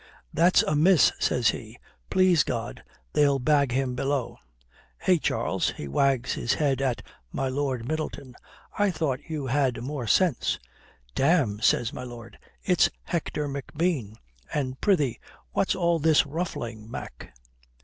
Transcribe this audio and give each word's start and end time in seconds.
'That's 0.33 0.63
a 0.63 0.75
miss,' 0.75 1.11
says 1.19 1.49
he. 1.49 1.77
'Please 2.09 2.43
God 2.43 2.83
they'll 3.13 3.37
bag 3.37 3.71
him 3.71 3.93
below. 3.93 4.39
Eh, 5.05 5.19
Charles,' 5.21 5.73
he 5.77 5.87
wags 5.87 6.33
his 6.33 6.55
head 6.55 6.81
at 6.81 7.03
my 7.31 7.47
Lord 7.47 7.87
Middleton, 7.87 8.33
'I 8.79 8.89
thought 8.89 9.29
you 9.29 9.45
had 9.45 9.83
more 9.83 10.07
sense,' 10.07 10.57
"'Damme,' 11.13 11.61
says 11.61 11.93
my 11.93 12.01
lord, 12.03 12.39
'it's 12.63 12.89
Hector 13.03 13.47
McBean. 13.47 14.15
And 14.51 14.81
prithee 14.81 15.19
what's 15.51 15.75
all 15.75 15.99
this 15.99 16.25
ruffling, 16.25 16.89
Mac?' 16.89 17.31